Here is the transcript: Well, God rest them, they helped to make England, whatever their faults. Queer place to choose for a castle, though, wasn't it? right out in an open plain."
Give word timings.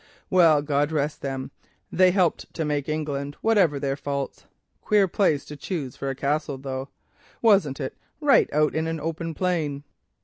Well, 0.31 0.63
God 0.63 0.91
rest 0.91 1.21
them, 1.21 1.51
they 1.91 2.09
helped 2.09 2.51
to 2.55 2.65
make 2.65 2.89
England, 2.89 3.37
whatever 3.41 3.79
their 3.79 3.95
faults. 3.95 4.45
Queer 4.81 5.07
place 5.07 5.45
to 5.45 5.55
choose 5.55 5.95
for 5.95 6.09
a 6.09 6.15
castle, 6.15 6.57
though, 6.57 6.89
wasn't 7.39 7.79
it? 7.79 7.95
right 8.19 8.51
out 8.51 8.73
in 8.73 8.87
an 8.87 8.99
open 8.99 9.35
plain." 9.35 9.83